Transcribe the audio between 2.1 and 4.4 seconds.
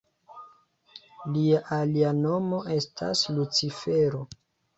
nomo estas Lucifero.